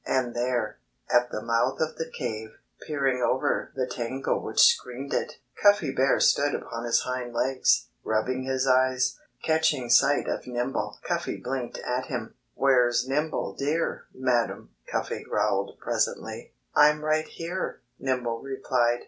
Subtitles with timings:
[0.07, 0.79] And there,
[1.13, 2.57] at the mouth of the cave,
[2.87, 8.41] peering over the tangle which screened it, Cuffy Bear stood upon his hind legs, rubbing
[8.41, 9.19] his eyes.
[9.43, 12.33] Catching sight of Nimble, Cuffy blinked at him.
[12.55, 16.55] "Where's Nimble Deer, madam?" Cuffy Bear growled presently.
[16.73, 18.99] "I'm right here!" Nimble replied.